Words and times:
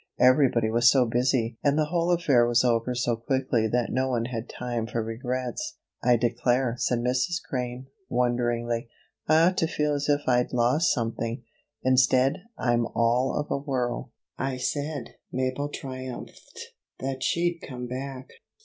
Everybody 0.19 0.71
was 0.71 0.89
so 0.89 1.05
busy 1.05 1.59
and 1.63 1.77
the 1.77 1.85
whole 1.85 2.09
affair 2.11 2.47
was 2.47 2.63
over 2.63 2.95
so 2.95 3.17
quickly 3.17 3.67
that 3.67 3.91
no 3.93 4.09
one 4.09 4.25
had 4.25 4.49
time 4.49 4.87
for 4.87 5.03
regrets. 5.03 5.75
"I 6.03 6.15
declare," 6.17 6.73
said 6.79 6.97
Mrs. 7.01 7.35
Crane, 7.47 7.85
wonderingly, 8.09 8.89
"I 9.27 9.45
ought 9.45 9.59
to 9.59 9.67
feel 9.67 9.93
as 9.93 10.09
if 10.09 10.21
I'd 10.25 10.53
lost 10.53 10.91
something. 10.91 11.43
Instead, 11.83 12.41
I'm 12.57 12.87
all 12.95 13.35
of 13.37 13.51
a 13.51 13.61
whirl." 13.63 14.11
"I 14.39 14.57
said," 14.57 15.17
Mabel 15.31 15.69
triumphed, 15.69 16.59
"that 16.99 17.21
she'd 17.21 17.59
come 17.61 17.85
back." 17.85 18.27